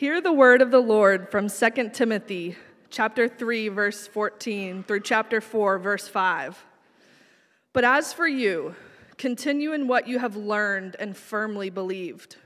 [0.00, 2.56] Hear the word of the Lord from 2 Timothy
[2.88, 6.64] chapter 3 verse 14 through chapter 4 verse 5.
[7.74, 8.74] But as for you,
[9.18, 12.36] continue in what you have learned and firmly believed.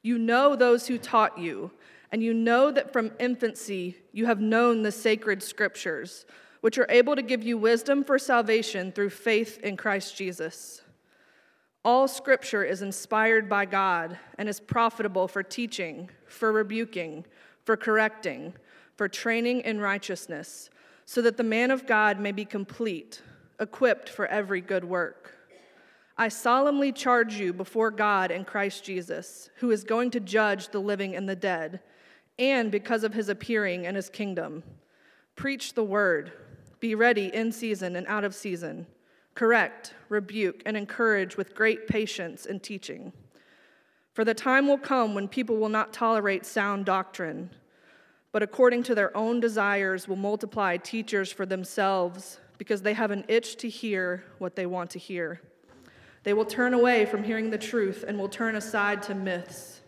[0.00, 1.70] You know those who taught you,
[2.12, 6.24] and you know that from infancy you have known the sacred scriptures,
[6.62, 10.80] which are able to give you wisdom for salvation through faith in Christ Jesus.
[11.84, 17.24] All scripture is inspired by God and is profitable for teaching, for rebuking,
[17.64, 18.54] for correcting,
[18.96, 20.70] for training in righteousness,
[21.04, 23.22] so that the man of God may be complete,
[23.60, 25.34] equipped for every good work.
[26.18, 30.80] I solemnly charge you before God and Christ Jesus, who is going to judge the
[30.80, 31.80] living and the dead,
[32.38, 34.62] and because of his appearing and his kingdom.
[35.36, 36.32] Preach the word,
[36.80, 38.86] be ready in season and out of season
[39.36, 43.12] correct, rebuke, and encourage with great patience and teaching.
[44.16, 47.50] For the time will come when people will not tolerate sound doctrine,
[48.32, 53.26] but according to their own desires will multiply teachers for themselves because they have an
[53.28, 55.42] itch to hear what they want to hear.
[56.22, 59.82] They will turn away from hearing the truth and will turn aside to myths.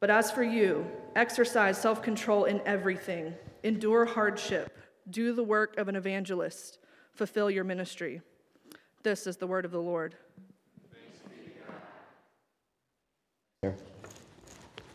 [0.00, 4.76] But as for you, exercise self control in everything, endure hardship,
[5.08, 6.80] do the work of an evangelist
[7.14, 8.22] fulfill your ministry.
[9.04, 10.16] This is the word of the Lord.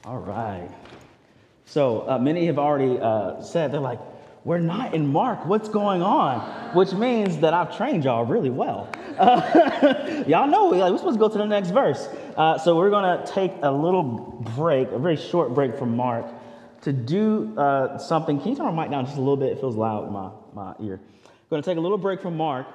[0.05, 0.69] All right.
[1.65, 3.99] So uh, many have already uh, said, they're like,
[4.43, 5.45] we're not in Mark.
[5.45, 6.75] What's going on?
[6.75, 8.89] Which means that I've trained y'all really well.
[9.17, 12.09] Uh, y'all know like, we're supposed to go to the next verse.
[12.35, 14.03] Uh, so we're going to take a little
[14.55, 16.25] break, a very short break from Mark,
[16.81, 18.39] to do uh, something.
[18.39, 19.53] Can you turn my mic down just a little bit?
[19.53, 20.99] It feels loud in my, my ear
[21.53, 22.65] going to take a little break from Mark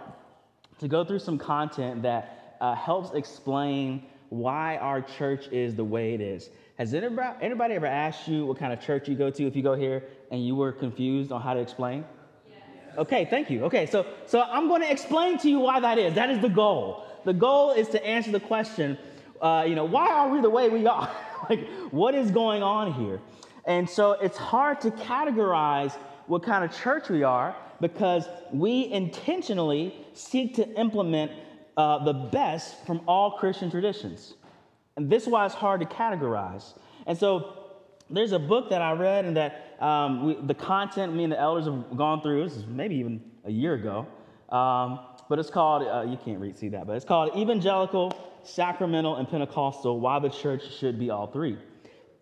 [0.78, 6.14] to go through some content that uh, helps explain why our church is the way
[6.14, 6.50] it is.
[6.76, 9.62] Has anybody, anybody ever asked you what kind of church you go to if you
[9.62, 12.04] go here and you were confused on how to explain?
[12.48, 12.98] Yes.
[12.98, 13.64] Okay, thank you.
[13.64, 16.14] Okay, so so I'm going to explain to you why that is.
[16.14, 17.04] That is the goal.
[17.24, 18.96] The goal is to answer the question,
[19.40, 21.10] uh, you know, why are we the way we are?
[21.50, 23.20] like, what is going on here?
[23.64, 25.94] And so it's hard to categorize
[26.26, 31.32] what kind of church we are because we intentionally seek to implement
[31.78, 34.34] uh, the best from all Christian traditions.
[34.96, 36.76] And this is why it's hard to categorize.
[37.06, 37.54] And so
[38.10, 41.38] there's a book that I read and that um, we, the content me and the
[41.38, 44.08] elders have gone through, this is maybe even a year ago,
[44.54, 48.12] um, but it's called, uh, you can't read, see that, but it's called Evangelical,
[48.42, 51.58] Sacramental, and Pentecostal Why the Church Should Be All Three.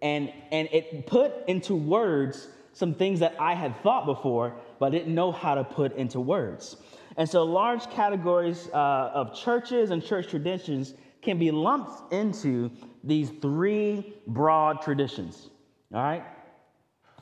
[0.02, 5.14] And, and it put into words some things that I had thought before, but didn't
[5.14, 6.76] know how to put into words.
[7.16, 12.71] And so, large categories uh, of churches and church traditions can be lumped into
[13.03, 15.50] these three broad traditions.
[15.93, 16.25] All right?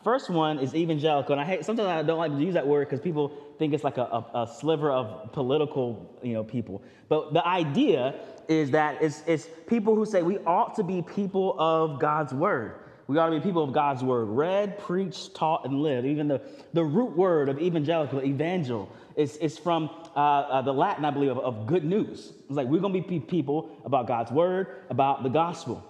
[0.03, 2.87] First one is evangelical, and I hate sometimes I don't like to use that word
[2.87, 6.83] because people think it's like a, a, a, sliver of political, you know, people.
[7.09, 11.57] But the idea is that it's, it's people who say we ought to be people
[11.59, 12.81] of God's word.
[13.07, 16.07] We ought to be people of God's word, read, preached, taught, and lived.
[16.07, 16.41] Even the,
[16.73, 21.31] the root word of evangelical, evangel, is, is from uh, uh, the Latin, I believe,
[21.31, 22.33] of, of good news.
[22.47, 25.85] It's like we're going to be people about God's word, about the gospel.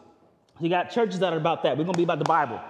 [0.60, 1.76] You got churches that are about that.
[1.76, 2.60] We're going to be about the Bible,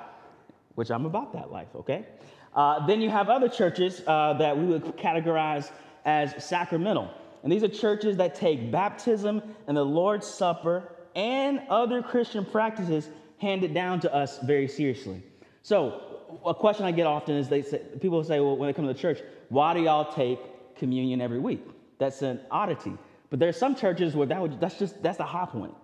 [0.75, 2.06] which I'm about that life, okay?
[2.54, 5.70] Uh, then you have other churches uh, that we would categorize
[6.04, 7.10] as sacramental.
[7.42, 13.09] And these are churches that take baptism and the Lord's Supper and other Christian practices
[13.38, 15.22] handed down to us very seriously.
[15.62, 16.13] So,
[16.45, 18.93] a question I get often is they say, people say, well, when they come to
[18.93, 20.39] the church, why do y'all take
[20.77, 21.62] communion every week?
[21.99, 22.93] That's an oddity.
[23.31, 25.75] But there's some churches where that would, that's just that's the high point.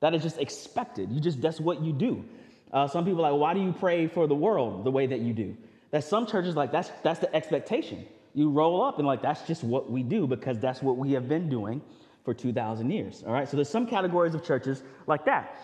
[0.00, 1.10] That is just expected.
[1.10, 2.24] You just that's what you do.
[2.72, 5.20] Uh, some people are like, why do you pray for the world the way that
[5.20, 5.56] you do?
[5.90, 8.06] That some churches like that's that's the expectation.
[8.34, 11.28] You roll up and like that's just what we do because that's what we have
[11.28, 11.80] been doing
[12.24, 13.24] for 2,000 years.
[13.26, 13.48] All right.
[13.48, 15.56] So there's some categories of churches like that.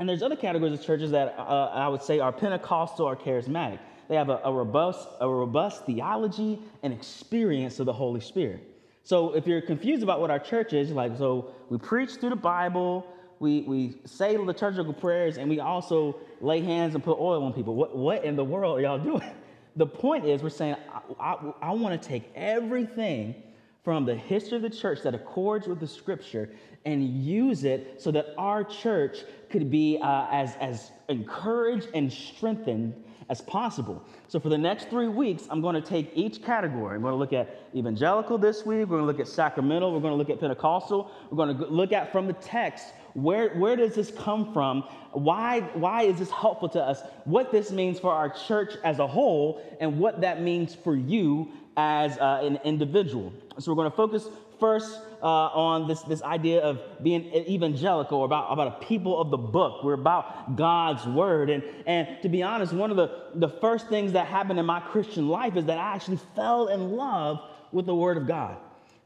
[0.00, 3.78] And there's other categories of churches that uh, I would say are Pentecostal or charismatic.
[4.08, 8.66] They have a, a, robust, a robust theology and experience of the Holy Spirit.
[9.04, 12.36] So if you're confused about what our church is, like, so we preach through the
[12.36, 13.06] Bible,
[13.40, 17.74] we, we say liturgical prayers, and we also lay hands and put oil on people.
[17.74, 19.22] What, what in the world are y'all doing?
[19.76, 20.74] The point is, we're saying,
[21.20, 23.36] I, I, I want to take everything
[23.82, 26.50] from the history of the church that accords with the scripture
[26.84, 29.18] and use it so that our church
[29.50, 32.94] could be uh, as, as encouraged and strengthened
[33.28, 34.04] as possible.
[34.28, 36.96] So, for the next three weeks, I'm going to take each category.
[36.96, 40.00] I'm going to look at evangelical this week, we're going to look at sacramental, we're
[40.00, 43.76] going to look at Pentecostal, we're going to look at from the text Where, where
[43.76, 44.82] does this come from?
[45.12, 47.02] Why, why is this helpful to us?
[47.24, 51.50] What this means for our church as a whole, and what that means for you
[51.76, 53.32] as uh, an individual.
[53.58, 54.28] So we're going to focus
[54.58, 59.30] first uh, on this, this idea of being evangelical, or about, about a people of
[59.30, 59.82] the book.
[59.82, 61.50] We're about God's word.
[61.50, 64.80] And, and to be honest, one of the, the first things that happened in my
[64.80, 67.40] Christian life is that I actually fell in love
[67.72, 68.56] with the word of God.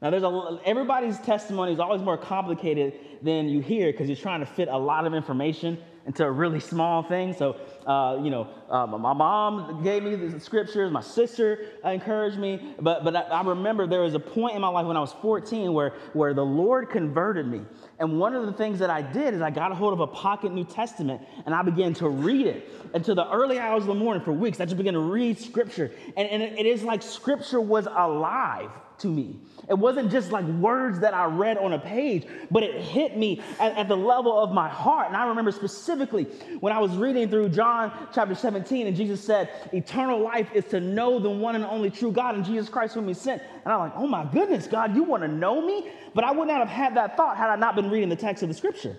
[0.02, 4.40] Now, there's a, everybody's testimony is always more complicated than you hear because you're trying
[4.40, 7.34] to fit a lot of information into a really small thing.
[7.34, 7.56] So,
[7.86, 13.04] uh, you know, uh, my mom gave me the scriptures, my sister encouraged me, but,
[13.04, 15.72] but I, I, remember there was a point in my life when I was 14
[15.72, 17.62] where, where the Lord converted me.
[17.98, 20.06] And one of the things that I did is I got a hold of a
[20.06, 23.94] pocket New Testament and I began to read it until the early hours of the
[23.94, 24.60] morning for weeks.
[24.60, 25.90] I just began to read scripture.
[26.16, 29.36] And, and it, it is like scripture was alive to me.
[29.68, 33.40] It wasn't just like words that I read on a page, but it hit me
[33.58, 35.08] at, at, the level of my heart.
[35.08, 36.24] And I remember specifically
[36.60, 40.80] when I was reading through John chapter 17, and Jesus said, Eternal life is to
[40.80, 43.42] know the one and only true God and Jesus Christ whom He sent.
[43.64, 45.90] And I'm like, oh my goodness, God, you want to know me?
[46.14, 48.42] But I would not have had that thought had I not been reading the text
[48.42, 48.96] of the scripture.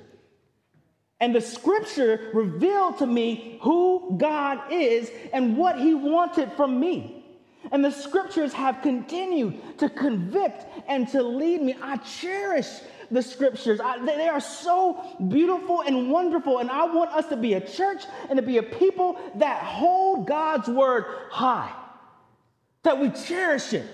[1.20, 7.15] And the scripture revealed to me who God is and what He wanted from me.
[7.72, 11.76] And the scriptures have continued to convict and to lead me.
[11.82, 12.68] I cherish
[13.12, 13.80] the scriptures.
[13.80, 16.60] I, they are so beautiful and wonderful.
[16.60, 20.28] And I want us to be a church and to be a people that hold
[20.28, 21.74] God's word high,
[22.84, 23.86] that we cherish it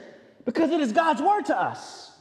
[0.45, 2.11] because it is God's word to us.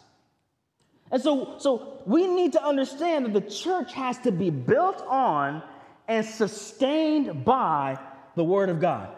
[1.11, 5.62] And so, so we need to understand that the church has to be built on
[6.06, 7.99] and sustained by
[8.37, 9.08] the word of God.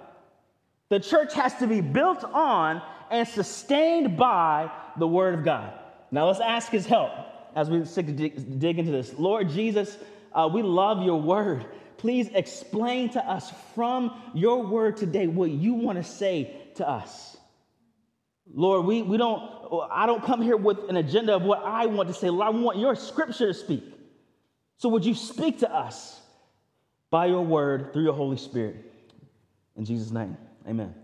[0.93, 5.73] The church has to be built on and sustained by the Word of God.
[6.11, 7.13] Now let's ask His help
[7.57, 9.15] as we dig into this.
[9.17, 9.97] Lord Jesus,
[10.35, 11.65] uh, we love your Word.
[11.97, 17.39] Please explain to us from your Word today what you want to say to us.
[18.53, 19.41] Lord, we, we don't,
[19.91, 22.29] I don't come here with an agenda of what I want to say.
[22.29, 23.83] Lord, I want your scripture to speak.
[24.77, 26.21] So would you speak to us
[27.09, 28.77] by your word through your Holy Spirit?
[29.75, 30.37] In Jesus' name.
[30.67, 30.95] Amen.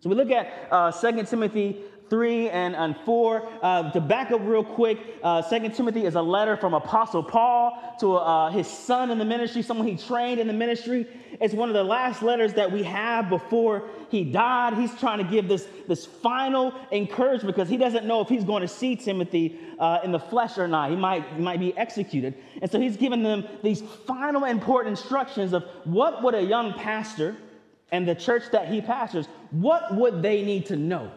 [0.00, 3.48] So we look at uh, 2 Timothy 3 and, and 4.
[3.62, 7.96] Uh, to back up real quick, uh, 2 Timothy is a letter from Apostle Paul
[8.00, 11.06] to uh, his son in the ministry, someone he trained in the ministry.
[11.40, 14.74] It's one of the last letters that we have before he died.
[14.74, 18.62] He's trying to give this, this final encouragement because he doesn't know if he's going
[18.62, 20.90] to see Timothy uh, in the flesh or not.
[20.90, 22.34] He might, he might be executed.
[22.62, 27.36] And so he's giving them these final important instructions of what would a young pastor–
[27.90, 31.10] and the church that he pastors, what would they need to know?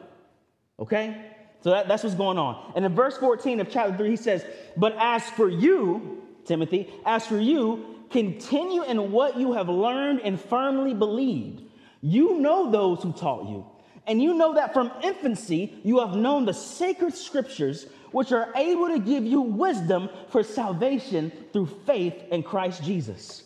[0.79, 1.25] Okay?
[1.61, 2.73] So that, that's what's going on.
[2.75, 4.45] And in verse 14 of chapter 3, he says,
[4.77, 10.39] But as for you, Timothy, as for you, continue in what you have learned and
[10.39, 11.63] firmly believed.
[12.01, 13.65] You know those who taught you.
[14.07, 18.87] And you know that from infancy you have known the sacred scriptures, which are able
[18.87, 23.43] to give you wisdom for salvation through faith in Christ Jesus.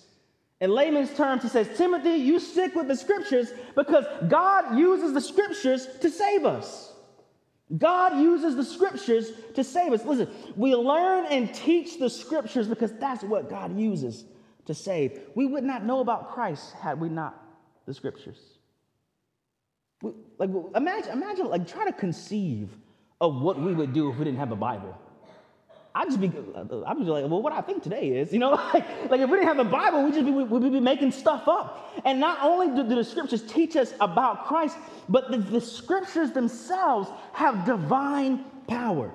[0.65, 5.21] In layman's terms, he says, Timothy, you stick with the scriptures because God uses the
[5.21, 6.91] scriptures to save us.
[7.77, 10.03] God uses the scriptures to save us.
[10.03, 14.25] Listen, we learn and teach the scriptures because that's what God uses
[14.65, 15.21] to save.
[15.35, 17.39] We would not know about Christ had we not
[17.85, 18.39] the scriptures.
[20.01, 22.75] We, like imagine, imagine, like try to conceive
[23.21, 24.97] of what we would do if we didn't have a Bible.
[25.97, 29.09] I'd just be, I'd be like, well, what I think today is, you know, like,
[29.09, 32.01] like if we didn't have the Bible, we'd just be, we'd be making stuff up.
[32.03, 34.75] And not only do, do the scriptures teach us about Christ,
[35.07, 39.13] but the, the scriptures themselves have divine power.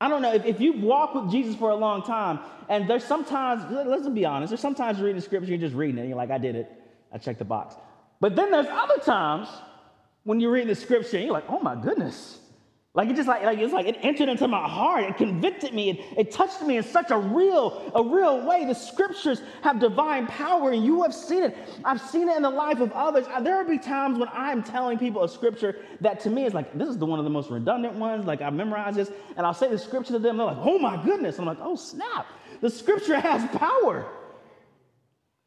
[0.00, 2.38] I don't know if, if you've walked with Jesus for a long time,
[2.68, 5.98] and there's sometimes, let's be honest, there's sometimes you're reading the scripture, you're just reading
[5.98, 6.70] it, and you're like, I did it,
[7.12, 7.74] I checked the box.
[8.20, 9.48] But then there's other times
[10.22, 12.38] when you're reading the scripture, and you're like, oh my goodness,
[12.98, 15.04] like it just like, like it's like it entered into my heart.
[15.04, 15.90] It convicted me.
[15.90, 18.64] It, it touched me in such a real, a real way.
[18.64, 21.56] The scriptures have divine power, and you have seen it.
[21.84, 23.26] I've seen it in the life of others.
[23.28, 26.54] Uh, there will be times when I'm telling people a scripture that to me is
[26.54, 28.26] like, this is the one of the most redundant ones.
[28.26, 30.36] Like I memorize this, and I'll say the scripture to them.
[30.36, 31.38] They're like, oh my goodness.
[31.38, 32.26] I'm like, oh snap.
[32.62, 34.06] The scripture has power.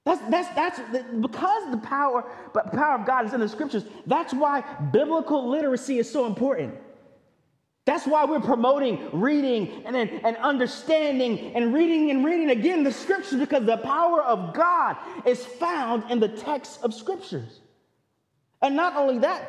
[0.05, 0.79] That's, that's, that's
[1.19, 3.83] because the power, but power of God is in the scriptures.
[4.07, 4.61] That's why
[4.93, 6.75] biblical literacy is so important.
[7.91, 13.37] That's why we're promoting reading and, and understanding and reading and reading again the scriptures
[13.37, 14.95] because the power of God
[15.25, 17.59] is found in the text of scriptures.
[18.61, 19.43] And not only that,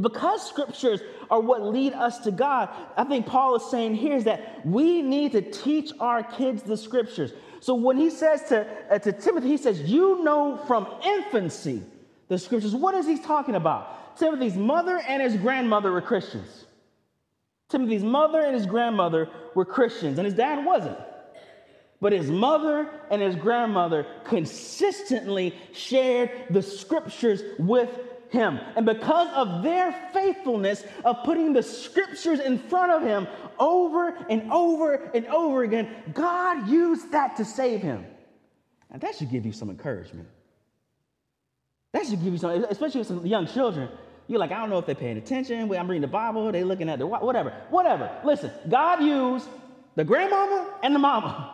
[0.00, 4.22] because scriptures are what lead us to God, I think Paul is saying here is
[4.26, 7.32] that we need to teach our kids the scriptures.
[7.58, 11.82] So when he says to, uh, to Timothy, he says, You know from infancy
[12.28, 12.76] the scriptures.
[12.76, 14.16] What is he talking about?
[14.20, 16.66] Timothy's mother and his grandmother were Christians.
[17.70, 20.98] Timothy's mother and his grandmother were Christians, and his dad wasn't.
[22.00, 27.90] But his mother and his grandmother consistently shared the scriptures with
[28.30, 28.58] him.
[28.76, 34.50] And because of their faithfulness of putting the scriptures in front of him over and
[34.50, 38.06] over and over again, God used that to save him.
[38.90, 40.28] And that should give you some encouragement.
[41.92, 43.88] That should give you some, especially with some young children.
[44.30, 45.72] You're like, I don't know if they're paying attention.
[45.74, 48.08] I'm reading the Bible, they looking at the whatever, whatever.
[48.22, 49.48] Listen, God used
[49.96, 51.52] the grandmama and the mama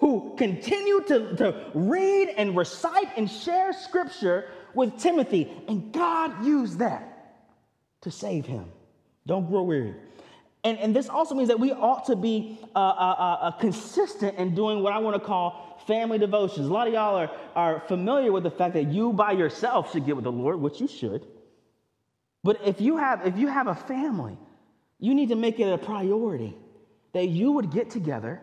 [0.00, 6.80] who continue to, to read and recite and share scripture with Timothy, and God used
[6.80, 7.36] that
[8.00, 8.64] to save him.
[9.24, 9.94] Don't grow weary.
[10.64, 14.38] And, and this also means that we ought to be uh, uh, uh, uh consistent
[14.38, 16.66] in doing what I want to call family devotions.
[16.66, 20.04] A lot of y'all are, are familiar with the fact that you by yourself should
[20.04, 21.24] get with the Lord, which you should.
[22.46, 24.38] But if you have, if you have a family,
[24.98, 26.56] you need to make it a priority
[27.12, 28.40] that you would get together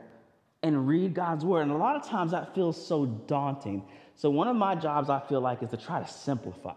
[0.62, 1.62] and read God's word.
[1.62, 3.84] And a lot of times that feels so daunting
[4.16, 6.76] so one of my jobs I feel like is to try to simplify.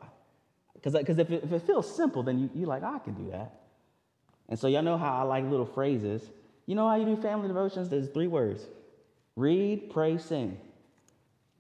[0.75, 3.61] Because if, if, it feels simple, then you, you're like, I can do that.
[4.49, 6.23] And so y'all know how I like little phrases.
[6.67, 7.89] You know how you do family devotions?
[7.89, 8.65] There's three words.
[9.35, 10.59] Read, pray, sing.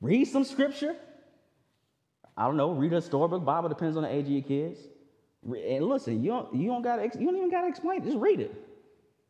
[0.00, 0.96] Read some scripture.
[2.36, 4.78] I don't know, read a storybook Bible, depends on the age of your kids.
[5.46, 8.40] And listen, you don't, you don't gotta you don't even gotta explain it, just read
[8.40, 8.54] it.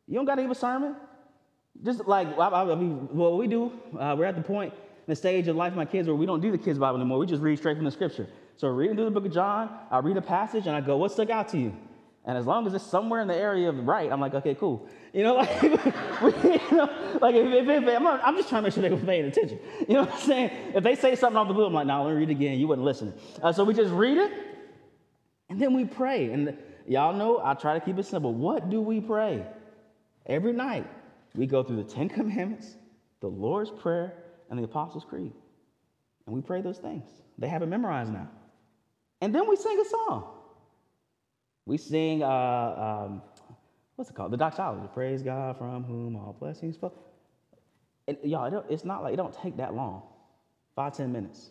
[0.06, 0.96] You don't gotta give a sermon.
[1.82, 4.72] Just like I, I mean, what we do, uh, we're at the point
[5.06, 7.18] the stage of life my kids where we don't do the kids' Bible anymore.
[7.18, 8.26] We just read straight from the scripture.
[8.56, 11.12] So reading through the book of John, I read a passage and I go, what
[11.12, 11.76] stuck out to you?
[12.24, 14.88] And as long as it's somewhere in the area of right, I'm like, okay, cool.
[15.12, 18.66] You know, like, you know, like if, if, if I'm, not, I'm, just trying to
[18.66, 19.60] make sure they're paying attention.
[19.86, 20.50] You know what I'm saying?
[20.74, 22.58] If they say something off the blue, I'm like, no, let me read it again.
[22.58, 23.14] You wouldn't listen.
[23.40, 24.32] Uh, so we just read it
[25.48, 26.30] and then we pray.
[26.32, 28.34] And y'all know I try to keep it simple.
[28.34, 29.46] What do we pray?
[30.26, 30.86] Every night,
[31.34, 32.76] we go through the Ten Commandments,
[33.20, 34.14] the Lord's Prayer,
[34.50, 35.32] and the Apostles' Creed.
[36.26, 37.08] And we pray those things.
[37.38, 38.28] They have it memorized now.
[39.20, 40.32] And then we sing a song.
[41.64, 43.22] We sing, uh, um,
[43.96, 44.32] what's it called?
[44.32, 44.88] The doxology.
[44.92, 46.92] Praise God from whom all blessings flow.
[48.08, 50.02] And y'all, it's not like it don't take that long.
[50.74, 51.50] Five, ten minutes.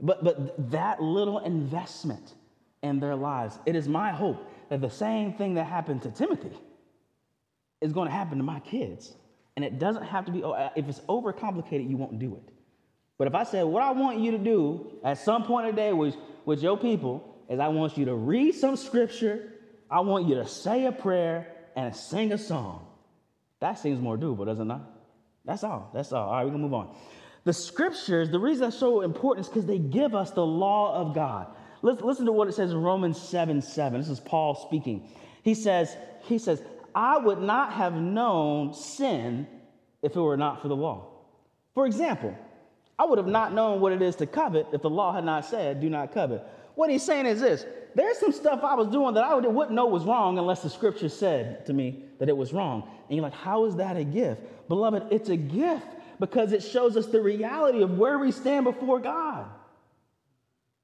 [0.00, 2.34] But, but that little investment
[2.84, 6.52] in their lives, it is my hope that the same thing that happened to Timothy
[7.80, 9.12] is going to happen to my kids.
[9.56, 12.52] And it doesn't have to be, oh, if it's overcomplicated, you won't do it.
[13.18, 15.80] But if I said, what I want you to do at some point in the
[15.80, 19.52] day with, with your people is I want you to read some scripture,
[19.90, 22.86] I want you to say a prayer, and sing a song.
[23.60, 24.80] That seems more doable, doesn't it?
[25.44, 25.90] That's all.
[25.94, 26.28] That's all.
[26.28, 26.96] All right, we're going to move on.
[27.44, 31.14] The scriptures, the reason that's so important is because they give us the law of
[31.14, 31.48] God.
[31.84, 34.00] Listen, listen to what it says in Romans 7 7.
[34.00, 35.06] This is Paul speaking.
[35.42, 36.62] He says, he says,
[36.94, 39.46] I would not have known sin
[40.00, 41.08] if it were not for the law.
[41.74, 42.34] For example,
[42.98, 45.44] I would have not known what it is to covet if the law had not
[45.44, 46.42] said, do not covet.
[46.74, 49.84] What he's saying is this there's some stuff I was doing that I wouldn't know
[49.84, 52.88] was wrong unless the scripture said to me that it was wrong.
[53.08, 54.40] And you're like, how is that a gift?
[54.68, 55.86] Beloved, it's a gift
[56.18, 59.46] because it shows us the reality of where we stand before God.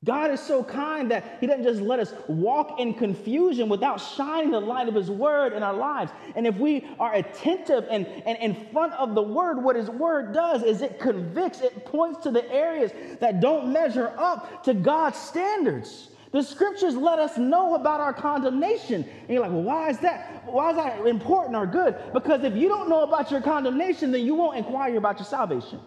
[0.05, 4.51] God is so kind that He doesn't just let us walk in confusion without shining
[4.51, 6.11] the light of His Word in our lives.
[6.35, 10.33] And if we are attentive and, and in front of the Word, what His Word
[10.33, 15.19] does is it convicts, it points to the areas that don't measure up to God's
[15.19, 16.09] standards.
[16.33, 19.03] The scriptures let us know about our condemnation.
[19.03, 20.45] And you're like, well, why is that?
[20.47, 21.95] Why is that important or good?
[22.15, 25.81] Because if you don't know about your condemnation, then you won't inquire about your salvation.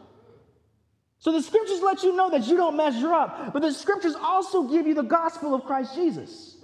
[1.24, 4.64] So the scriptures let you know that you don't measure up, but the scriptures also
[4.64, 6.58] give you the gospel of Christ Jesus.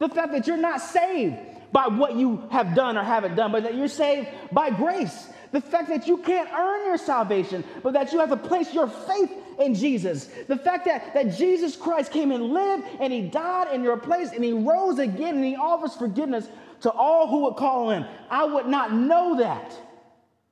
[0.00, 1.36] The fact that you're not saved
[1.70, 5.28] by what you have done or haven't done, but that you're saved by grace.
[5.52, 8.88] The fact that you can't earn your salvation, but that you have to place your
[8.88, 10.28] faith in Jesus.
[10.48, 14.32] The fact that, that Jesus Christ came and lived and he died in your place
[14.32, 16.48] and he rose again and he offers forgiveness
[16.80, 18.04] to all who would call him.
[18.28, 19.72] I would not know that.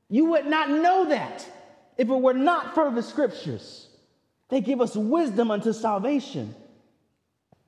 [0.08, 1.44] You would not know that
[1.98, 3.88] if it were not for the scriptures.
[4.48, 6.54] They give us wisdom unto salvation.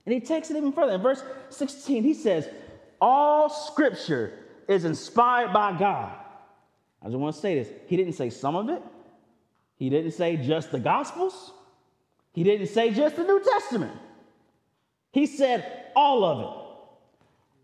[0.06, 0.94] And he takes it even further.
[0.94, 2.48] In verse 16, he says,
[3.00, 4.32] All scripture
[4.66, 6.14] is inspired by God.
[7.02, 7.68] I just want to say this.
[7.86, 8.82] He didn't say some of it,
[9.76, 11.52] he didn't say just the Gospels,
[12.32, 13.92] he didn't say just the New Testament.
[15.12, 16.66] He said all of it.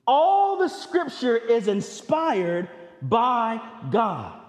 [0.09, 2.69] All the scripture is inspired
[3.01, 4.41] by God.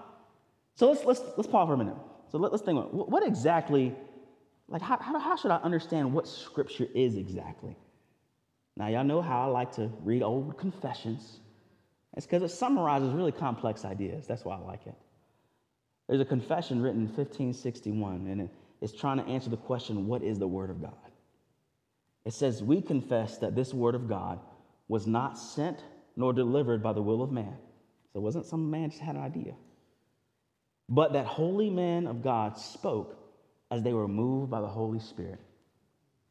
[0.74, 1.94] So let's, let's, let's pause for a minute.
[2.30, 3.94] So let, us think about what exactly,
[4.68, 7.76] like, how, how, how should I understand what scripture is exactly?
[8.76, 11.40] Now, y'all know how I like to read old confessions.
[12.16, 14.26] It's because it summarizes really complex ideas.
[14.26, 14.94] That's why I like it.
[16.08, 18.48] There's a confession written in 1561, and
[18.80, 20.94] it's trying to answer the question what is the Word of God?
[22.24, 24.38] It says, We confess that this Word of God
[24.88, 25.82] was not sent
[26.16, 27.56] nor delivered by the will of man.
[28.12, 29.54] So it wasn't some man just had an idea.
[30.88, 33.16] But that holy men of God spoke
[33.70, 35.40] as they were moved by the Holy Spirit,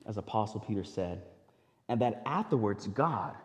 [0.07, 1.21] as Apostle Peter said,
[1.89, 3.35] and that afterwards God,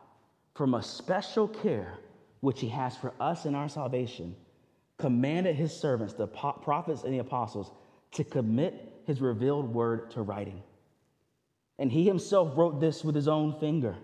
[0.55, 1.99] from a special care
[2.41, 4.35] which he has for us in our salvation,
[4.99, 7.71] commanded his servants, the prophets and the apostles,
[8.13, 10.63] to commit his revealed word to writing.
[11.79, 13.97] And he himself wrote this with his own finger.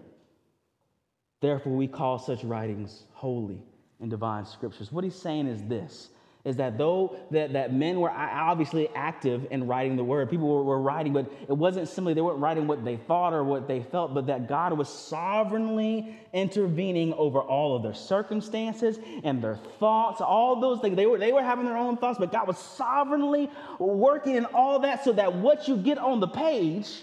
[1.40, 3.62] Therefore, we call such writings holy
[4.00, 4.90] and divine scriptures.
[4.90, 6.10] What he's saying is this
[6.48, 10.64] is that though that, that men were obviously active in writing the word, people were,
[10.64, 13.82] were writing, but it wasn't simply they weren't writing what they thought or what they
[13.82, 20.22] felt, but that God was sovereignly intervening over all of their circumstances and their thoughts,
[20.22, 20.96] all those things.
[20.96, 24.78] They were, they were having their own thoughts, but God was sovereignly working in all
[24.80, 27.02] that so that what you get on the page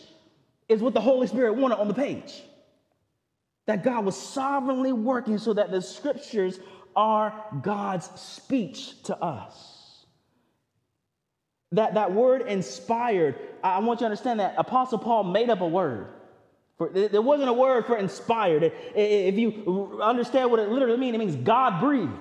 [0.67, 2.41] is what the Holy Spirit wanted on the page.
[3.67, 6.59] That God was sovereignly working so that the scriptures
[6.95, 10.05] are God's speech to us.
[11.71, 15.67] That, that word inspired, I want you to understand that Apostle Paul made up a
[15.67, 16.07] word.
[16.77, 18.71] For, there wasn't a word for inspired.
[18.93, 22.11] If you understand what it literally means, it means God breathed.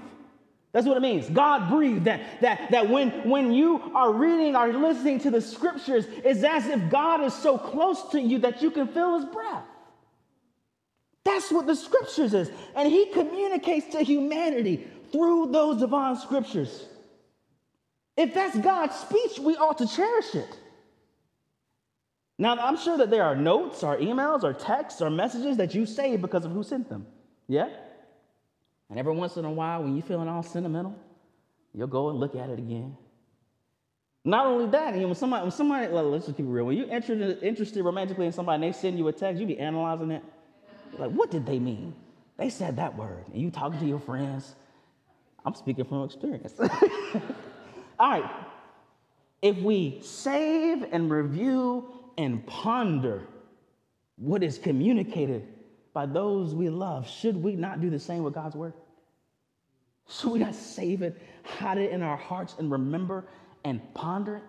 [0.72, 1.28] That's what it means.
[1.30, 2.06] God breathed.
[2.06, 6.66] That, that, that when, when you are reading or listening to the scriptures, it's as
[6.66, 9.62] if God is so close to you that you can feel his breath.
[11.24, 12.50] That's what the scriptures is.
[12.76, 16.86] And he communicates to humanity through those divine scriptures.
[18.16, 20.58] If that's God's speech, we ought to cherish it.
[22.38, 25.86] Now, I'm sure that there are notes or emails or texts or messages that you
[25.86, 27.06] save because of who sent them.
[27.48, 27.68] Yeah?
[28.90, 30.98] And every once in a while, when you're feeling all sentimental,
[31.72, 32.96] you'll go and look at it again.
[34.24, 36.64] Not only that, you know, when somebody, when somebody, let's just keep it real.
[36.64, 39.58] When you're interested, interested romantically in somebody and they send you a text, you be
[39.58, 40.22] analyzing it.
[40.98, 41.94] Like, what did they mean?
[42.36, 44.54] They said that word, and you talking to your friends.
[45.44, 46.54] I'm speaking from experience.
[47.98, 48.30] All right.
[49.42, 53.26] If we save and review and ponder
[54.16, 55.46] what is communicated
[55.92, 58.72] by those we love, should we not do the same with God's word?
[60.08, 63.26] Should we not save it, hide it in our hearts, and remember
[63.64, 64.42] and ponder it?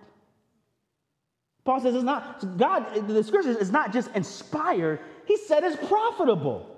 [1.66, 6.72] Paul says it's not, God, the scriptures is not just inspired, he said it's profitable.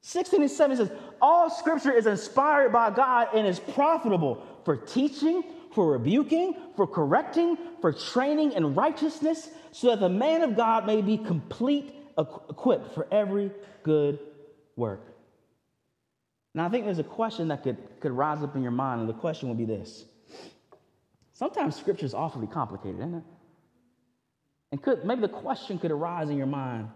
[0.00, 5.42] 16 and 7 says, All scripture is inspired by God and is profitable for teaching,
[5.72, 11.02] for rebuking, for correcting, for training in righteousness, so that the man of God may
[11.02, 13.50] be complete, equipped for every
[13.82, 14.18] good
[14.76, 15.02] work.
[16.54, 19.08] Now, I think there's a question that could, could rise up in your mind, and
[19.08, 20.04] the question would be this.
[21.34, 23.24] Sometimes scripture is awfully complicated, isn't it?
[24.72, 26.88] And could, maybe the question could arise in your mind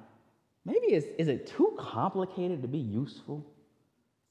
[0.65, 3.47] maybe is, is it too complicated to be useful?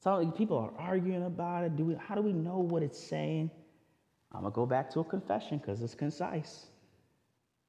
[0.02, 1.76] So people are arguing about it.
[1.76, 3.50] Do we, how do we know what it's saying?
[4.32, 6.66] I'm going to go back to a confession because it's concise.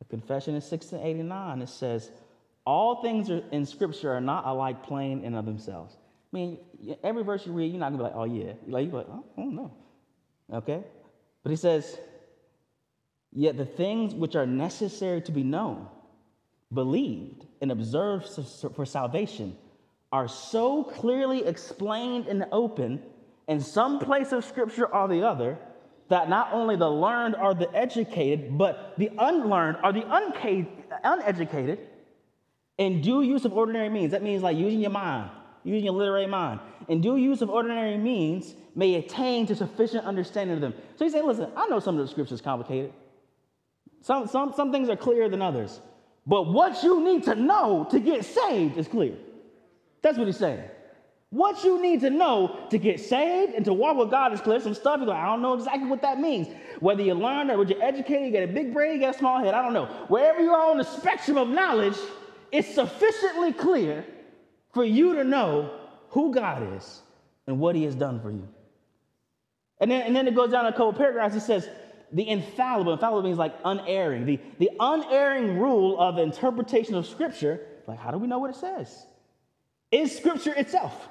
[0.02, 2.12] A confession in 1689, it says,
[2.66, 5.98] All things in Scripture are not alike plain and of themselves.
[6.32, 6.58] I mean,
[7.04, 8.54] every verse you read, you're not going to be like, oh, yeah.
[8.66, 9.74] You're like, you're like oh, I don't know.
[10.54, 10.84] Okay?
[11.44, 11.98] But he says,
[13.34, 15.88] Yet the things which are necessary to be known,
[16.74, 18.28] believed, and observed
[18.76, 19.56] for salvation
[20.12, 23.02] are so clearly explained and open
[23.48, 25.58] in some place of Scripture or the other
[26.10, 30.04] that not only the learned are the educated, but the unlearned are the
[31.04, 31.80] uneducated
[32.78, 34.12] in due use of ordinary means.
[34.12, 35.32] That means like using your mind,
[35.64, 40.56] using your literary mind, and due use of ordinary means may attain to sufficient understanding
[40.56, 40.74] of them.
[40.98, 42.92] So you say, listen, I know some of the scriptures complicated.
[44.02, 45.80] Some, some, some things are clearer than others.
[46.26, 49.14] But what you need to know to get saved is clear.
[50.02, 50.64] That's what he's saying.
[51.32, 54.60] What you need to know to get saved and to walk with God is clear.
[54.60, 56.48] Some stuff you go, I don't know exactly what that means.
[56.82, 59.40] Whether you learn or you're educated, you got a big brain, you got a small
[59.40, 59.86] head, I don't know.
[60.10, 61.96] Wherever you are on the spectrum of knowledge,
[62.52, 64.06] it's sufficiently clear
[64.74, 65.72] for you to know
[66.10, 67.02] who God is
[67.48, 68.48] and what he has done for you.
[69.80, 71.36] And then, and then it goes down a couple paragraphs.
[71.36, 71.70] It says,
[72.14, 78.00] the infallible, infallible means like unerring, the, the unerring rule of interpretation of Scripture Like,
[78.00, 79.06] how do we know what it says?
[79.92, 81.10] Is Scripture itself.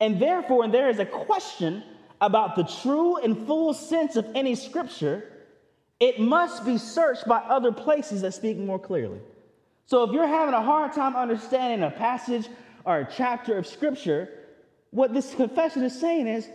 [0.00, 1.82] And therefore, when there is a question
[2.20, 5.24] about the true and full sense of any Scripture,
[5.98, 9.20] it must be searched by other places that speak more clearly.
[9.86, 12.48] So if you're having a hard time understanding a passage
[12.84, 14.28] or a chapter of Scripture,
[14.90, 16.48] what this confession is saying is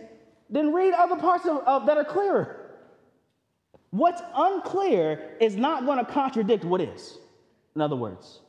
[0.50, 2.65] then read other parts of, of that are clearer.
[3.90, 7.18] What's unclear is not going to contradict what is,
[7.74, 8.40] in other words.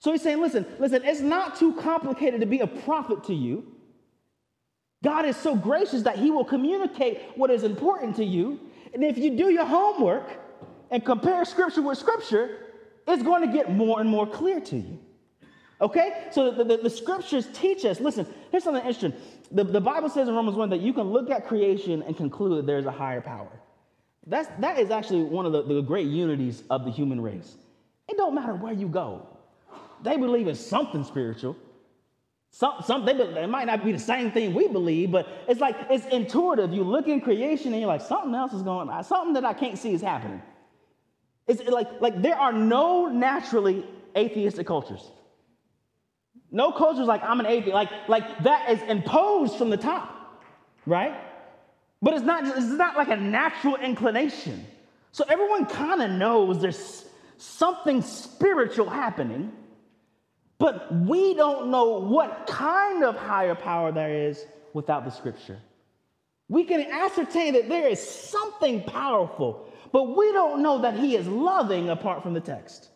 [0.00, 3.66] So he's saying, listen, listen, it's not too complicated to be a profit to you.
[5.02, 8.60] God is so gracious that he will communicate what is important to you.
[8.94, 10.28] And if you do your homework
[10.90, 12.58] and compare scripture with scripture,
[13.06, 14.98] it's going to get more and more clear to you.
[15.80, 16.26] Okay?
[16.32, 18.00] So the, the, the, scriptures teach us.
[18.00, 19.12] Listen, here's something interesting.
[19.52, 22.58] The, the Bible says in Romans 1 that you can look at creation and conclude
[22.58, 23.60] that there's a higher power.
[24.28, 27.56] That's, that is actually one of the, the great unities of the human race.
[28.08, 29.26] It don't matter where you go.
[30.02, 31.56] They believe in something spiritual.
[32.50, 35.76] Some, some, they, it might not be the same thing we believe, but it's like
[35.90, 36.72] it's intuitive.
[36.72, 39.02] You look in creation and you're like, something else is going on.
[39.04, 40.42] Something that I can't see is happening.
[41.46, 43.86] It's like, like there are no naturally
[44.16, 45.10] atheistic cultures.
[46.50, 47.74] No cultures like, I'm an atheist.
[47.74, 50.42] Like, like that is imposed from the top,
[50.86, 51.14] right?
[52.00, 54.64] But it's not, it's not like a natural inclination.
[55.12, 57.04] So everyone kind of knows there's
[57.38, 59.52] something spiritual happening,
[60.58, 65.58] but we don't know what kind of higher power there is without the scripture.
[66.48, 71.26] We can ascertain that there is something powerful, but we don't know that he is
[71.26, 72.90] loving apart from the text.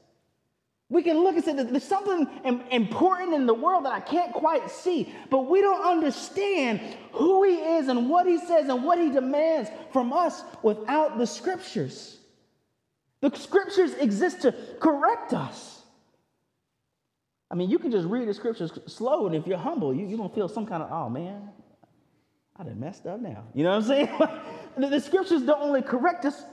[0.92, 2.28] We can look and say there's something
[2.70, 7.54] important in the world that I can't quite see, but we don't understand who He
[7.54, 12.18] is and what He says and what He demands from us without the scriptures.
[13.22, 15.80] The scriptures exist to correct us.
[17.50, 20.18] I mean, you can just read the scriptures slow, and if you're humble, you, you're
[20.18, 21.48] going to feel some kind of, oh man,
[22.54, 23.44] I done messed up now.
[23.54, 24.10] You know what I'm saying?
[24.76, 26.44] the, the scriptures don't only correct us,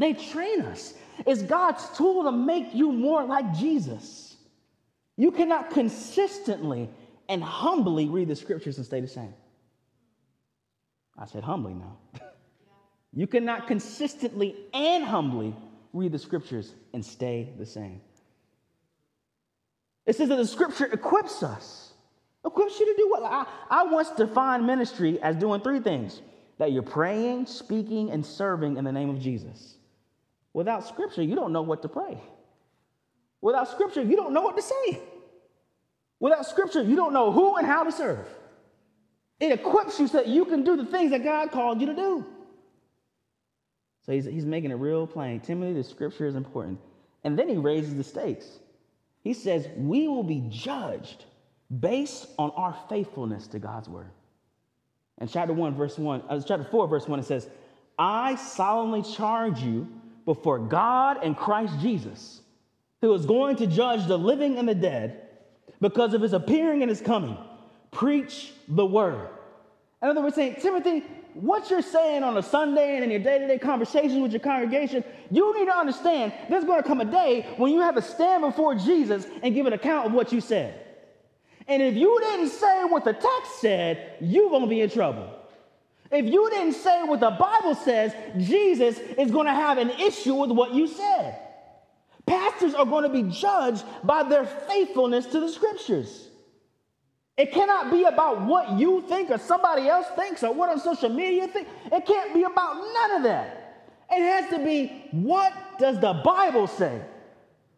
[0.00, 4.36] they train us It's God's tool to make you more like Jesus.
[5.16, 6.90] You cannot consistently
[7.28, 9.32] and humbly read the scriptures and stay the same.
[11.18, 11.96] I said humbly now.
[13.14, 15.54] you cannot consistently and humbly
[15.92, 18.00] read the scriptures and stay the same.
[20.04, 21.92] It says that the scripture equips us.
[22.44, 23.22] Equips you to do what?
[23.24, 26.20] I, I once defined ministry as doing three things
[26.58, 29.76] that you're praying, speaking, and serving in the name of Jesus.
[30.56, 32.18] Without scripture, you don't know what to pray.
[33.42, 34.98] Without scripture, you don't know what to say.
[36.18, 38.26] Without scripture, you don't know who and how to serve.
[39.38, 41.94] It equips you so that you can do the things that God called you to
[41.94, 42.24] do.
[44.06, 45.40] So he's, he's making it real plain.
[45.40, 46.80] Timothy, the scripture is important.
[47.22, 48.46] And then he raises the stakes.
[49.22, 51.26] He says, We will be judged
[51.80, 54.10] based on our faithfulness to God's word.
[55.18, 57.46] And chapter 1, verse 1, uh, chapter 4, verse 1, it says,
[57.98, 59.86] I solemnly charge you
[60.26, 62.42] before God and Christ Jesus,
[63.00, 65.22] who is going to judge the living and the dead
[65.80, 67.38] because of his appearing and his coming.
[67.92, 69.28] Preach the word.
[70.02, 73.38] In other words, saying, Timothy, what you're saying on a Sunday and in your day
[73.38, 77.04] to day conversations with your congregation, you need to understand there's going to come a
[77.04, 80.40] day when you have to stand before Jesus and give an account of what you
[80.40, 80.82] said.
[81.68, 85.35] And if you didn't say what the text said, you're going to be in trouble.
[86.10, 90.34] If you didn't say what the Bible says, Jesus is going to have an issue
[90.34, 91.38] with what you said.
[92.26, 96.28] Pastors are going to be judged by their faithfulness to the scriptures.
[97.36, 101.10] It cannot be about what you think or somebody else thinks or what on social
[101.10, 101.68] media think.
[101.92, 103.62] It can't be about none of that.
[104.10, 107.00] It has to be what does the Bible say?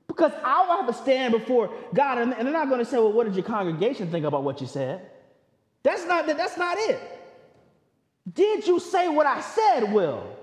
[0.07, 3.13] Because I will have to stand before God and they're not going to say, well,
[3.13, 5.03] what did your congregation think about what you said?
[5.83, 7.18] That's not, that's not it.
[8.35, 10.37] Did you say what I said, Will?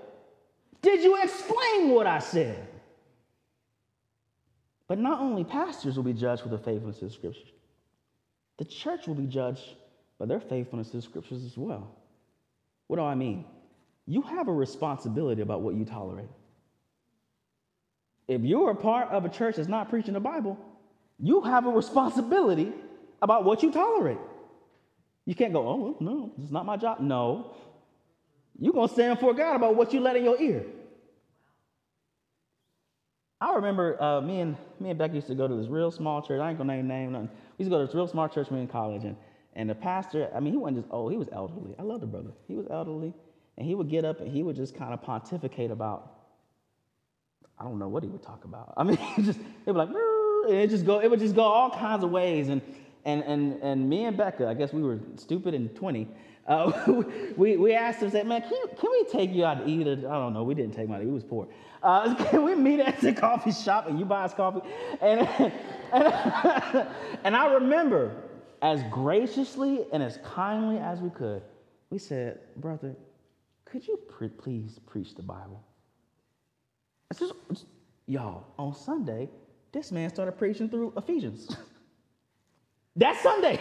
[0.81, 2.67] Did you explain what I said?
[4.87, 7.51] But not only pastors will be judged for the faithfulness of the scriptures,
[8.57, 9.63] the church will be judged
[10.19, 11.91] by their faithfulness to the scriptures as well.
[12.87, 13.45] What do I mean?
[14.05, 16.29] You have a responsibility about what you tolerate.
[18.27, 20.57] If you're a part of a church that's not preaching the Bible,
[21.19, 22.71] you have a responsibility
[23.21, 24.19] about what you tolerate.
[25.25, 26.99] You can't go, oh, no, it's not my job.
[26.99, 27.55] No,
[28.59, 30.65] you're going to stand before God about what you let in your ear.
[33.41, 36.21] I remember uh, me and me and Becky used to go to this real small
[36.21, 36.39] church.
[36.39, 37.29] I ain't gonna name name nothing.
[37.57, 39.15] We used to go to this real small church when we were in college, and
[39.53, 41.75] and the pastor, I mean, he wasn't just old; he was elderly.
[41.77, 42.31] I love the brother.
[42.47, 43.13] He was elderly,
[43.57, 46.13] and he would get up and he would just kind of pontificate about.
[47.59, 48.73] I don't know what he would talk about.
[48.77, 49.89] I mean, just he'd be like,
[50.47, 52.49] it just go, it would just go all kinds of ways.
[52.49, 52.61] And
[53.05, 56.07] and and and me and Becca, I guess we were stupid and 20.
[56.47, 57.03] Uh,
[57.37, 59.87] we, we asked him, said, man, can, you, can we take you out to eat?
[59.87, 60.43] I don't know.
[60.43, 61.05] We didn't take him money.
[61.05, 61.47] We was poor.
[61.81, 64.61] Uh, can we meet at the coffee shop and you buy us coffee?
[65.01, 65.53] And, and,
[67.23, 68.15] and I remember
[68.61, 71.41] as graciously and as kindly as we could,
[71.89, 72.95] we said, brother,
[73.65, 75.63] could you pre- please preach the Bible?
[78.07, 79.29] Y'all, on Sunday,
[79.71, 81.55] this man started preaching through Ephesians.
[82.95, 83.59] That Sunday.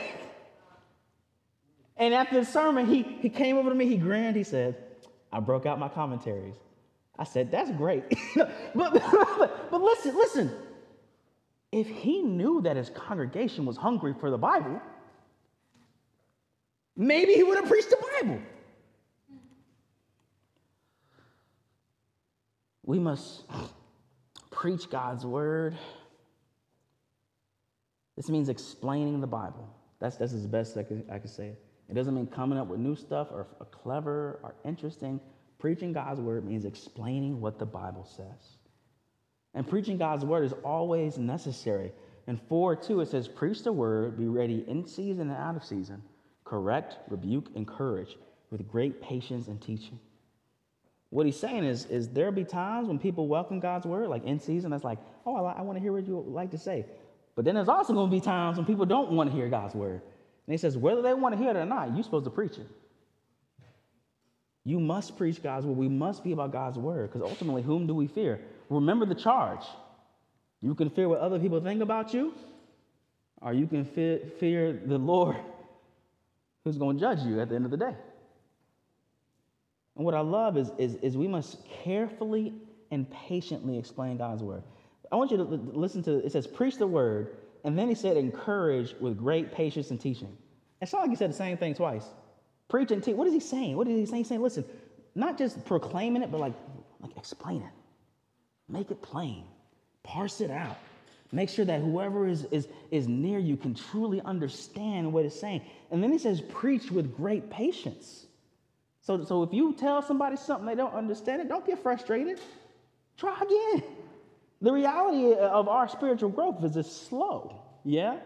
[1.97, 4.77] And after the sermon, he, he came over to me, he grinned, he said,
[5.33, 6.57] I broke out my commentaries.
[7.19, 8.05] I said, That's great.
[8.37, 10.53] but, but, but listen, listen.
[11.73, 14.81] If he knew that his congregation was hungry for the Bible,
[16.97, 18.41] maybe he would have preached the Bible.
[22.85, 23.45] We must
[24.53, 25.77] preach God's word.
[28.17, 29.69] This means explaining the Bible.
[30.01, 31.65] That's, that's as best I can, I can say it.
[31.89, 35.21] It doesn't mean coming up with new stuff or, or clever or interesting.
[35.59, 38.59] Preaching God's word means explaining what the Bible says.
[39.55, 41.93] And preaching God's word is always necessary.
[42.27, 45.65] In 4 2, it says, Preach the word, be ready in season and out of
[45.65, 46.03] season,
[46.45, 48.17] correct, rebuke, encourage
[48.51, 49.99] with great patience and teaching.
[51.11, 54.41] What he's saying is, is there'll be times when people welcome God's word, like in
[54.41, 56.87] season, that's like, oh, I, I want to hear what you like to say.
[57.35, 59.75] But then there's also going to be times when people don't want to hear God's
[59.75, 60.01] word.
[60.47, 62.59] And he says, whether they want to hear it or not, you're supposed to preach
[62.59, 62.69] it.
[64.65, 65.77] You must preach God's word.
[65.77, 68.41] We must be about God's word because ultimately, whom do we fear?
[68.71, 69.65] Remember the charge.
[70.63, 72.33] You can fear what other people think about you,
[73.43, 75.37] or you can fear, the Lord
[76.65, 77.95] who's going to judge you at the end of the day.
[79.97, 82.55] And what I love is, is, is we must carefully
[82.91, 84.63] and patiently explain God's word.
[85.15, 88.17] I want you to listen to it says, preach the word and then he said,
[88.17, 90.37] encourage with great patience and teaching.
[90.83, 92.05] It's not like he said the same thing twice.
[92.67, 93.15] Preach and teach.
[93.15, 93.77] What is he saying?
[93.77, 94.19] What is he saying?
[94.19, 94.65] He's saying, listen,
[95.15, 96.55] not just proclaiming it, but like,
[96.99, 97.71] like explain it.
[98.69, 99.45] Make it plain.
[100.03, 100.79] Parse it out.
[101.31, 105.63] Make sure that whoever is, is, is near you can truly understand what it's saying.
[105.93, 108.27] And then he says, preach with great patience.
[109.01, 112.41] So, so if you tell somebody something they don't understand it, don't get frustrated.
[113.17, 113.85] Try again.
[114.65, 117.61] The reality of our spiritual growth is it's slow.
[117.85, 118.17] Yeah?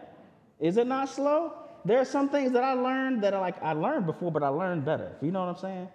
[0.61, 1.53] Is it not slow?
[1.85, 4.49] There are some things that I learned that are like I learned before, but I
[4.49, 5.17] learned better.
[5.21, 5.89] You know what I'm saying?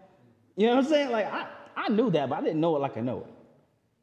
[0.58, 1.12] You know what I'm saying?
[1.12, 3.28] Like I, I knew that, but I didn't know it like I know it.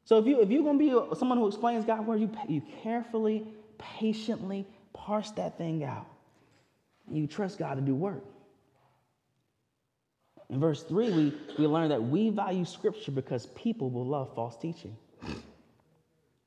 [0.07, 3.46] So if you if you're gonna be someone who explains God's word, you you carefully,
[3.76, 6.07] patiently parse that thing out.
[7.11, 8.24] You trust God to do work.
[10.48, 14.57] In verse 3, we, we learn that we value scripture because people will love false
[14.57, 14.96] teaching.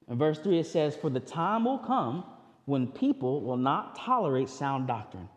[0.07, 2.25] In verse 3, it says, For the time will come
[2.65, 5.29] when people will not tolerate sound doctrine,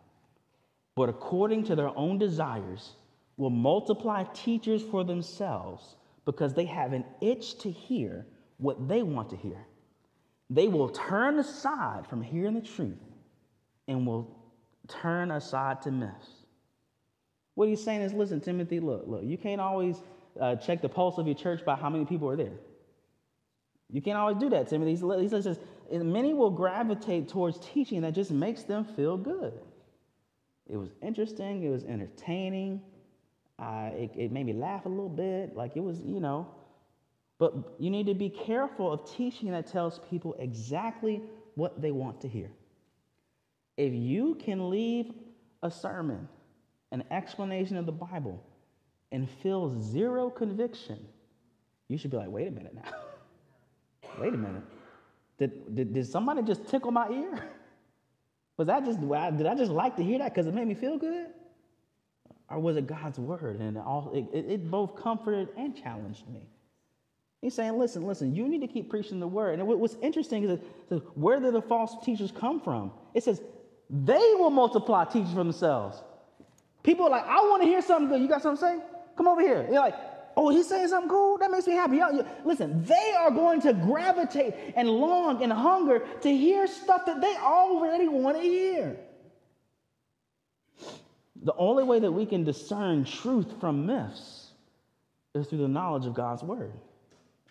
[0.95, 2.93] but according to their own desires
[3.37, 8.25] will multiply teachers for themselves because they have an itch to hear
[8.57, 9.65] what they want to hear.
[10.49, 12.97] They will turn aside from hearing the truth
[13.87, 14.35] and will
[14.87, 16.29] turn aside to myths.
[17.55, 19.97] What he's saying is listen, Timothy, look, look, you can't always
[20.39, 22.53] uh, check the pulse of your church by how many people are there.
[23.89, 24.91] You can't always do that, Timothy.
[25.21, 25.59] He says,
[25.91, 29.53] many will gravitate towards teaching that just makes them feel good.
[30.69, 32.81] It was interesting, it was entertaining,
[33.59, 36.47] uh, it, it made me laugh a little bit, like it was, you know.
[37.39, 41.21] But you need to be careful of teaching that tells people exactly
[41.55, 42.51] what they want to hear.
[43.77, 45.13] If you can leave
[45.63, 46.27] a sermon,
[46.91, 48.43] an explanation of the Bible,
[49.11, 50.99] and feel zero conviction,
[51.87, 52.91] you should be like, wait a minute now.
[54.19, 54.63] wait a minute.
[55.37, 57.49] Did, did, did somebody just tickle my ear?
[58.57, 60.97] Was that just, did I just like to hear that because it made me feel
[60.97, 61.27] good?
[62.49, 63.59] Or was it God's word?
[63.59, 66.47] And all, it, it both comforted and challenged me.
[67.41, 69.59] He's saying, listen, listen, you need to keep preaching the word.
[69.59, 72.91] And what's interesting is that where did the false teachers come from?
[73.13, 73.41] It says,
[73.89, 76.01] they will multiply teachers for themselves.
[76.83, 78.21] People are like, I want to hear something good.
[78.21, 78.85] You got something to say?
[79.15, 79.67] Come over here.
[79.69, 79.95] You're like,
[80.39, 81.39] Oh, he's saying something cool?
[81.39, 81.99] That makes me happy.
[82.45, 87.35] Listen, they are going to gravitate and long and hunger to hear stuff that they
[87.37, 88.97] already want to hear.
[91.41, 94.51] The only way that we can discern truth from myths
[95.33, 96.73] is through the knowledge of God's word.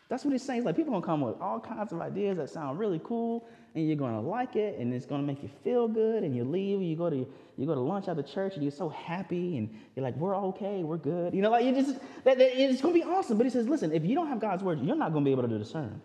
[0.09, 0.65] That's what he's saying.
[0.65, 3.97] Like people gonna come with all kinds of ideas that sound really cool, and you're
[3.97, 7.11] gonna like it, and it's gonna make you feel good, and you leave, you go
[7.11, 10.17] to you go to lunch at the church, and you're so happy, and you're like,
[10.17, 11.35] we're okay, we're good.
[11.35, 13.37] You know, like you just that, that, it's gonna be awesome.
[13.37, 15.49] But he says, listen, if you don't have God's word, you're not gonna be able
[15.49, 16.01] to discern.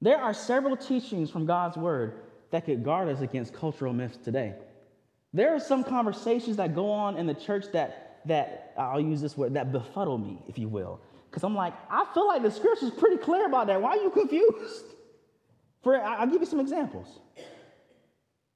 [0.00, 4.54] There are several teachings from God's word that could guard us against cultural myths today.
[5.32, 9.36] There are some conversations that go on in the church that, that I'll use this
[9.36, 11.00] word, that befuddle me, if you will.
[11.38, 13.80] Because I'm like, I feel like the scripture's pretty clear about that.
[13.80, 14.86] Why are you confused?
[15.82, 17.06] For I'll give you some examples.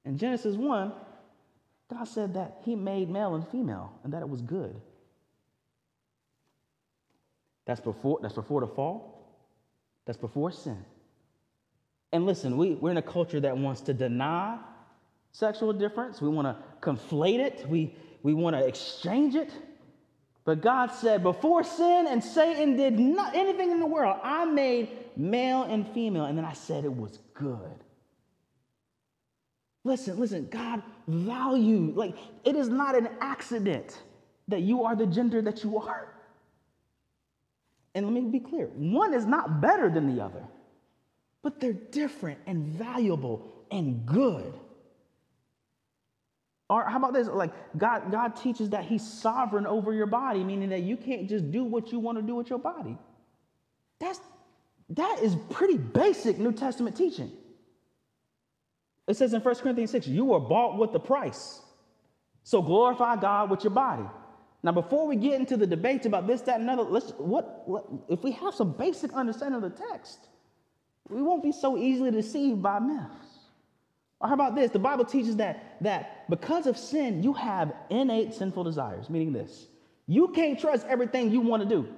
[0.05, 0.92] In Genesis 1,
[1.92, 4.81] God said that He made male and female and that it was good.
[7.66, 9.29] That's before, that's before the fall.
[10.05, 10.85] That's before sin.
[12.11, 14.59] And listen, we, we're in a culture that wants to deny
[15.31, 16.21] sexual difference.
[16.21, 17.64] We want to conflate it.
[17.68, 19.53] We, we want to exchange it.
[20.44, 24.88] But God said, before sin and Satan did not anything in the world, I made
[25.16, 27.85] male and female, and then I said it was good.
[29.85, 34.00] Listen, listen, God value, like it is not an accident
[34.48, 36.09] that you are the gender that you are.
[37.94, 40.42] And let me be clear, one is not better than the other,
[41.42, 44.55] but they're different and valuable and good.
[46.72, 47.28] Or how about this?
[47.28, 51.50] Like God, God teaches that He's sovereign over your body, meaning that you can't just
[51.50, 52.96] do what you want to do with your body.
[54.00, 54.18] That's
[54.88, 57.30] that is pretty basic New Testament teaching.
[59.06, 61.61] It says in 1 Corinthians 6, you were bought with the price.
[62.42, 64.04] So glorify God with your body.
[64.62, 67.85] Now, before we get into the debates about this, that, and another, let's what, what
[68.08, 70.28] if we have some basic understanding of the text,
[71.11, 73.32] we won't be so easily deceived by myths.
[74.22, 74.70] Or how about this?
[74.70, 79.66] The Bible teaches that, that because of sin, you have innate sinful desires, meaning this.
[80.06, 81.88] You can't trust everything you want to do.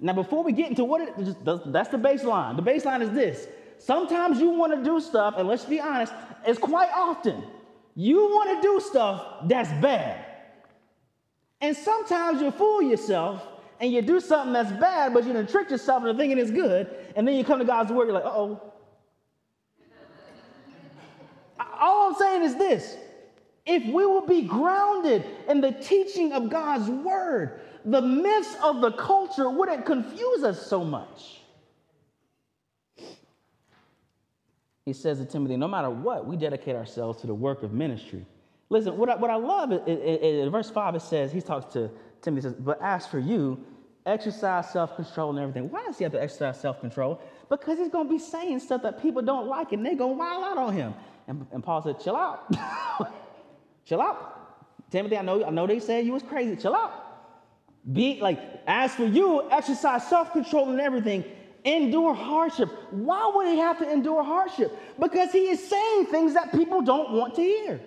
[0.00, 1.34] Now, before we get into what it is,
[1.66, 2.56] that's the baseline.
[2.56, 3.46] The baseline is this.
[3.78, 6.12] Sometimes you want to do stuff, and let's be honest,
[6.44, 7.44] it's quite often
[7.94, 10.24] you want to do stuff that's bad.
[11.60, 13.44] And sometimes you fool yourself
[13.80, 16.88] and you do something that's bad, but you done trick yourself into thinking it's good,
[17.14, 18.72] and then you come to God's word, you're like, oh,
[21.78, 22.96] all I'm saying is this
[23.66, 28.92] if we will be grounded in the teaching of God's word, the myths of the
[28.92, 31.42] culture wouldn't confuse us so much.
[34.86, 38.24] He says to Timothy, no matter what, we dedicate ourselves to the work of ministry.
[38.70, 41.90] Listen, what I, what I love is, in verse 5, it says, he talks to
[42.22, 43.62] Timothy, says, but as for you,
[44.06, 45.70] exercise self control and everything.
[45.70, 47.20] Why does he have to exercise self control?
[47.50, 50.18] Because he's going to be saying stuff that people don't like and they're going to
[50.18, 50.94] wild out on him.
[51.28, 52.50] And, and Paul said, chill out.
[53.84, 54.34] chill out.
[54.90, 56.56] Timothy, I know, I know they said you was crazy.
[56.56, 56.92] Chill out.
[57.92, 61.24] Be like, as for you, exercise self-control and everything.
[61.64, 62.70] Endure hardship.
[62.90, 64.76] Why would he have to endure hardship?
[64.98, 67.80] Because he is saying things that people don't want to hear.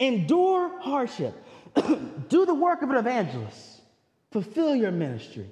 [0.00, 1.34] Endure hardship.
[2.28, 3.82] Do the work of an evangelist.
[4.32, 5.46] Fulfill your ministry.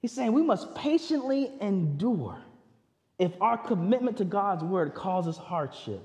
[0.00, 2.38] He's saying we must patiently endure
[3.18, 6.02] if our commitment to God's word causes hardship.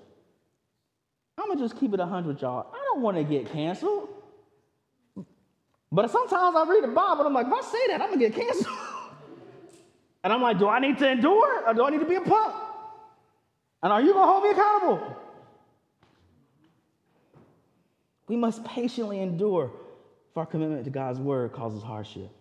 [1.38, 2.68] I'm gonna just keep it 100, y'all.
[2.72, 4.10] I don't wanna get canceled.
[5.92, 8.30] But sometimes I read the Bible and I'm like, if I say that, I'm gonna
[8.30, 8.76] get canceled.
[10.24, 12.22] and I'm like, do I need to endure or do I need to be a
[12.22, 12.56] punk?
[13.84, 15.18] And are you gonna hold me accountable?
[18.28, 19.72] We must patiently endure
[20.30, 22.32] if our commitment to God's word causes hardship.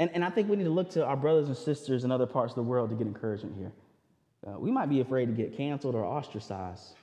[0.00, 2.26] And, and I think we need to look to our brothers and sisters in other
[2.26, 3.72] parts of the world to get encouragement here.
[4.46, 6.94] Uh, we might be afraid to get canceled or ostracized,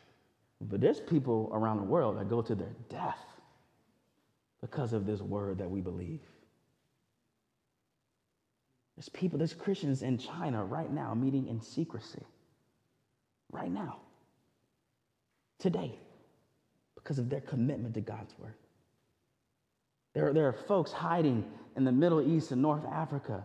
[0.61, 3.19] but there's people around the world that go to their death
[4.61, 6.21] because of this word that we believe.
[8.95, 12.23] There's people, there's Christians in China right now meeting in secrecy.
[13.51, 13.97] Right now.
[15.59, 15.99] Today.
[16.95, 18.55] Because of their commitment to God's word.
[20.15, 23.43] There, there are folks hiding in the Middle East and North Africa,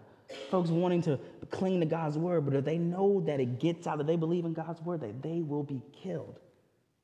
[0.50, 1.18] folks wanting to
[1.50, 4.44] cling to God's word, but if they know that it gets out, that they believe
[4.44, 6.38] in God's word, that they will be killed,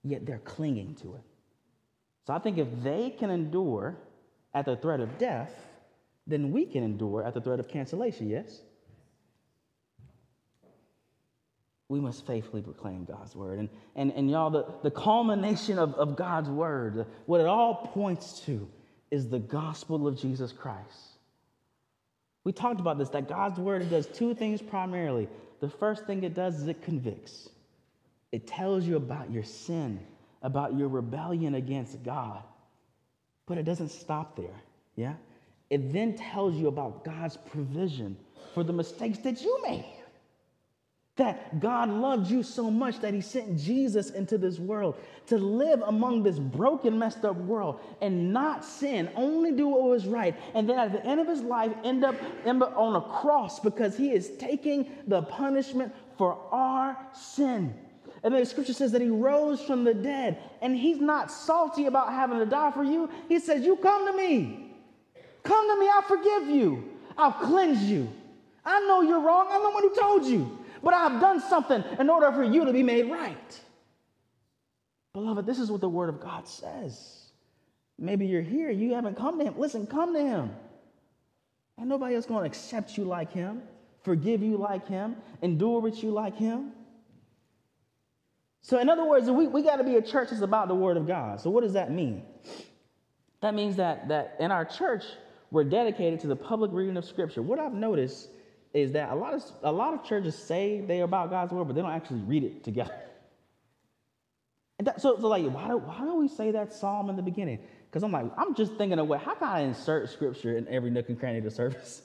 [0.04, 1.22] yet they're clinging to it.
[2.26, 3.96] So I think if they can endure
[4.54, 5.52] at the threat of death,
[6.28, 8.62] then we can endure at the threat of cancellation, yes?
[11.88, 13.58] We must faithfully proclaim God's word.
[13.58, 18.40] And, and, and y'all, the, the culmination of, of God's word, what it all points
[18.40, 18.68] to
[19.10, 21.16] is the gospel of Jesus Christ.
[22.44, 25.28] We talked about this that God's word does two things primarily.
[25.60, 27.48] The first thing it does is it convicts,
[28.32, 30.00] it tells you about your sin,
[30.42, 32.42] about your rebellion against God.
[33.46, 34.60] But it doesn't stop there,
[34.96, 35.14] yeah?
[35.70, 38.16] It then tells you about God's provision
[38.54, 39.95] for the mistakes that you made.
[41.16, 44.96] That God loved you so much that he sent Jesus into this world
[45.28, 50.06] to live among this broken, messed up world and not sin, only do what was
[50.06, 50.36] right.
[50.54, 54.12] And then at the end of his life, end up, on a cross because he
[54.12, 57.74] is taking the punishment for our sin.
[58.22, 60.38] And then the scripture says that he rose from the dead.
[60.60, 63.08] And he's not salty about having to die for you.
[63.28, 64.74] He says, You come to me.
[65.44, 66.90] Come to me, I'll forgive you.
[67.16, 68.10] I'll cleanse you.
[68.64, 69.46] I know you're wrong.
[69.48, 70.58] I'm the one who told you.
[70.86, 73.60] But I've done something in order for you to be made right.
[75.14, 77.24] Beloved, this is what the Word of God says.
[77.98, 79.54] Maybe you're here, you haven't come to Him.
[79.58, 80.54] Listen, come to Him.
[81.76, 83.62] And nobody else going to accept you like Him,
[84.04, 86.70] forgive you like Him, endure with you like Him.
[88.62, 90.96] So, in other words, we, we got to be a church that's about the Word
[90.96, 91.40] of God.
[91.40, 92.22] So, what does that mean?
[93.40, 95.02] That means that, that in our church,
[95.50, 97.42] we're dedicated to the public reading of Scripture.
[97.42, 98.28] What I've noticed
[98.76, 101.74] is that a lot of, a lot of churches say they're about God's Word, but
[101.74, 102.94] they don't actually read it together.
[104.78, 107.22] And that, so, so, like, why do, why do we say that psalm in the
[107.22, 107.58] beginning?
[107.86, 110.90] Because I'm like, I'm just thinking of what, how can I insert Scripture in every
[110.90, 112.02] nook and cranny of the service?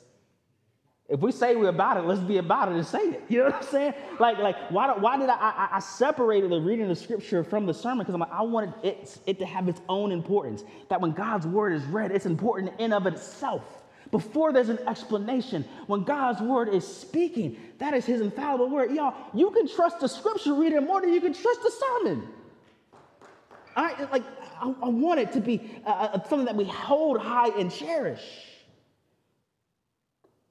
[1.09, 3.23] If we say we're about it, let's be about it and say it.
[3.27, 3.93] You know what I'm saying?
[4.17, 7.73] Like, like why, why did I, I, I separated the reading of scripture from the
[7.73, 7.99] sermon?
[7.99, 10.63] Because I'm like, I wanted it, it to have its own importance.
[10.87, 13.80] That when God's word is read, it's important in of itself.
[14.11, 18.91] Before there's an explanation, when God's word is speaking, that is his infallible word.
[18.91, 22.27] Y'all, you can trust the scripture reader more than you can trust the sermon.
[23.75, 24.23] I like
[24.59, 28.21] I, I want it to be uh, uh something that we hold high and cherish.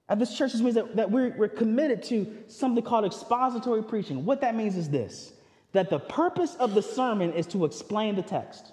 [0.08, 4.24] At this church, this means that, that we're, we're committed to something called expository preaching.
[4.24, 5.34] What that means is this
[5.72, 8.72] that the purpose of the sermon is to explain the text.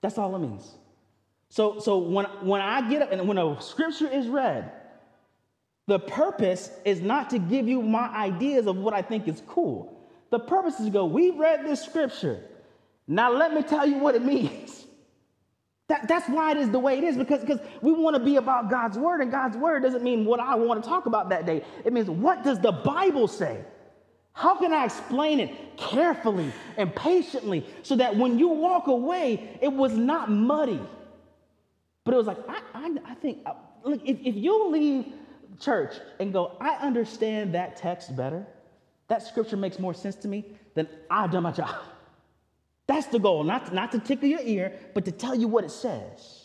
[0.00, 0.74] That's all it means.
[1.50, 4.70] So, so when, when I get up and when a scripture is read,
[5.88, 10.00] the purpose is not to give you my ideas of what I think is cool.
[10.30, 12.44] The purpose is to go, we read this scripture.
[13.08, 14.86] Now let me tell you what it means.
[15.88, 18.36] That, that's why it is the way it is, because, because we want to be
[18.36, 21.46] about God's word, and God's word doesn't mean what I want to talk about that
[21.46, 21.64] day.
[21.84, 23.64] It means what does the Bible say?
[24.32, 29.72] How can I explain it carefully and patiently so that when you walk away, it
[29.72, 30.80] was not muddy?
[32.04, 35.12] But it was like, I, I, I think, uh, look, if, if you leave
[35.58, 38.46] church and go, I understand that text better,
[39.08, 40.44] that scripture makes more sense to me,
[40.74, 41.74] then I've done my job.
[42.86, 45.70] That's the goal, not, not to tickle your ear, but to tell you what it
[45.70, 46.40] says.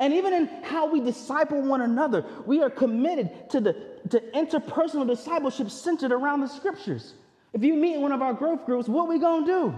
[0.00, 3.72] And even in how we disciple one another, we are committed to the
[4.08, 7.12] to interpersonal discipleship centered around the scriptures.
[7.52, 9.74] If you meet in one of our growth groups, what we gonna do?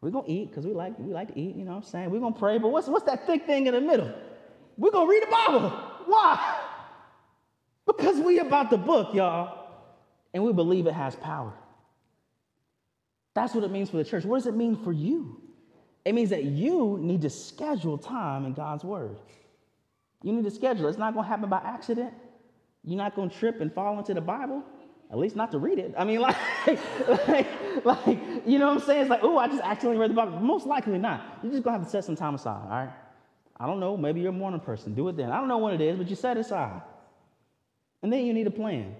[0.00, 2.10] We're gonna eat, because we like we like to eat, you know what I'm saying?
[2.10, 4.12] We're gonna pray, but what's what's that thick thing in the middle?
[4.76, 5.70] We're gonna read the Bible.
[6.06, 6.58] Why?
[7.86, 9.68] Because we about the book, y'all,
[10.34, 11.54] and we believe it has power.
[13.32, 14.24] That's what it means for the church.
[14.24, 15.40] What does it mean for you?
[16.04, 19.18] It means that you need to schedule time in God's word.
[20.22, 20.88] You need to schedule.
[20.88, 22.12] It's not to happen by accident.
[22.82, 24.64] You're not to trip and fall into the Bible.
[25.10, 25.94] At least not to read it.
[25.96, 26.38] I mean, like,
[27.28, 27.46] like,
[27.84, 29.02] like you know what I'm saying?
[29.02, 30.40] It's like, oh, I just accidentally read the Bible.
[30.40, 31.38] Most likely not.
[31.42, 32.90] You're just to have to set some time aside, all right?
[33.58, 33.96] I don't know.
[33.96, 34.94] Maybe you're a morning person.
[34.94, 35.30] Do it then.
[35.30, 36.82] I don't know what it is, but you set aside.
[38.02, 38.94] And then you need a plan.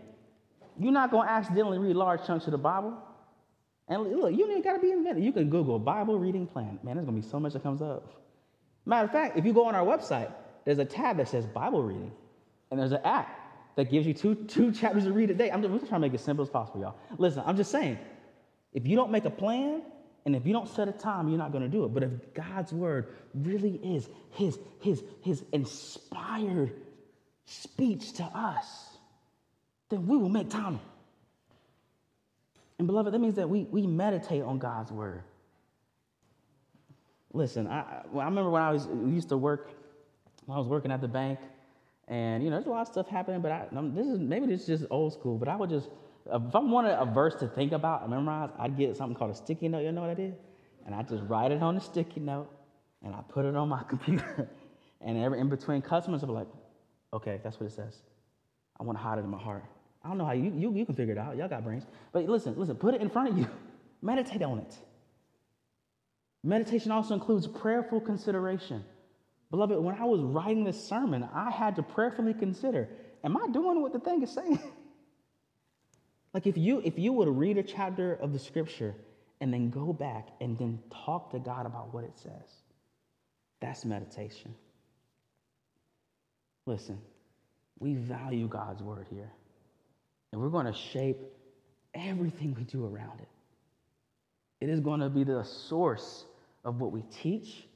[0.78, 2.96] You're not to accidentally read large chunks of the Bible.
[3.88, 5.22] And look, you ain't got to be inventive.
[5.22, 6.78] You can Google Bible reading plan.
[6.82, 8.12] Man, there's to be so much that comes up.
[8.84, 10.32] Matter of fact, if you go on our website,
[10.64, 12.12] there's a tab that says Bible reading.
[12.70, 13.35] And there's an app
[13.76, 15.50] that gives you two, two chapters to read a day.
[15.50, 16.96] I'm just, trying to make it simple as possible, y'all.
[17.18, 17.98] Listen, I'm just saying,
[18.72, 19.82] if you don't make a plan
[20.24, 21.94] and if you don't set a time, you're not going to do it.
[21.94, 26.72] But if God's word really is his, his, his inspired
[27.44, 28.96] speech to us,
[29.88, 30.80] then we will make time
[32.78, 35.22] and beloved, that means that we, we meditate on God's word.
[37.32, 39.70] Listen, I, I remember when I was used to work,
[40.44, 41.38] when I was working at the bank,
[42.08, 44.62] and you know, there's a lot of stuff happening, but I, this is maybe this
[44.62, 45.88] is just old school, but I would just,
[46.26, 49.34] if I wanted a verse to think about and memorize, I'd get something called a
[49.34, 49.80] sticky note.
[49.80, 50.36] You know what I did?
[50.84, 52.48] And I just write it on a sticky note,
[53.02, 54.48] and I put it on my computer.
[55.00, 56.48] and every in between customers, be like,
[57.12, 58.02] okay, that's what it says.
[58.78, 59.64] I want to hide it in my heart.
[60.04, 61.36] I don't know how you, you, you can figure it out.
[61.36, 61.84] Y'all got brains.
[62.12, 63.48] But listen, listen, put it in front of you.
[64.02, 64.76] Meditate on it.
[66.44, 68.84] Meditation also includes prayerful consideration.
[69.50, 72.88] Beloved, when I was writing this sermon, I had to prayerfully consider,
[73.22, 74.58] am I doing what the thing is saying?
[76.34, 78.94] like if you if you would read a chapter of the scripture
[79.40, 82.62] and then go back and then talk to God about what it says,
[83.60, 84.54] that's meditation.
[86.66, 86.98] Listen,
[87.78, 89.30] we value God's word here.
[90.32, 91.18] And we're going to shape
[91.94, 93.28] everything we do around it.
[94.60, 96.24] It is going to be the source
[96.64, 97.66] of what we teach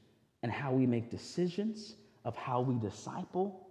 [0.43, 3.67] and how we make decisions, of how we disciple,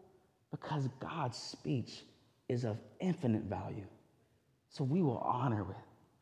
[0.51, 2.03] because God's speech
[2.49, 3.87] is of infinite value.
[4.69, 5.77] So we will honor it,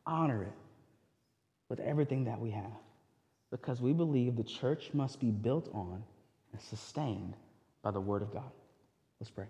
[0.05, 0.53] honor it
[1.69, 2.71] with everything that we have,
[3.51, 6.03] because we believe the church must be built on
[6.51, 7.35] and sustained
[7.81, 8.51] by the Word of God.
[9.19, 9.47] Let's pray.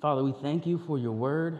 [0.00, 1.58] Father, we thank you for your word.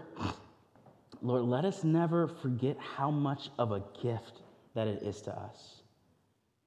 [1.20, 4.40] Lord, let us never forget how much of a gift
[4.74, 5.79] that it is to us.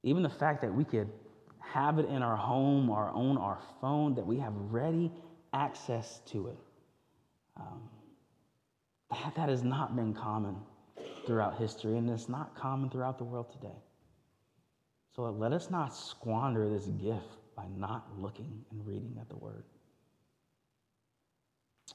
[0.04, 1.10] Even the fact that we could
[1.60, 5.12] have it in our home or own our phone, that we have ready
[5.54, 6.58] access to it.
[7.58, 7.90] Um,
[9.10, 10.58] that, that has not been common
[11.26, 13.78] throughout history, and it's not common throughout the world today.
[15.16, 19.64] So let us not squander this gift by not looking and reading at the Word.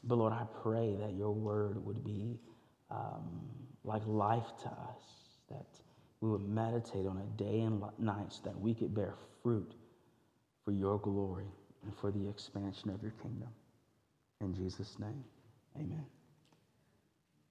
[0.05, 2.39] But Lord, I pray that your Word would be
[2.91, 3.41] um,
[3.85, 5.03] like life to us,
[5.51, 5.67] that
[6.21, 9.73] we would meditate on it day and night so that we could bear fruit
[10.65, 11.47] for your glory
[11.85, 13.49] and for the expansion of your kingdom.
[14.41, 15.25] In Jesus' name,
[15.77, 16.07] amen.